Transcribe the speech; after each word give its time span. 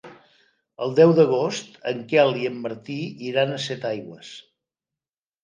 El 0.85 0.95
deu 0.99 1.11
d'agost 1.19 1.77
en 1.91 1.99
Quel 2.13 2.33
i 2.45 2.49
en 2.53 2.57
Martí 2.65 2.97
iran 3.29 3.53
a 3.53 3.61
Setaigües. 3.69 4.35